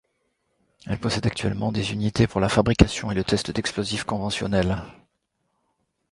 Elle 0.87 0.97
possède 0.97 1.27
actuellement 1.27 1.71
des 1.71 1.91
unités 1.91 2.25
pour 2.25 2.41
la 2.41 2.49
fabrication 2.49 3.11
et 3.11 3.13
le 3.13 3.23
test 3.23 3.51
d'explosifs 3.51 4.03
conventionnels. 4.03 4.81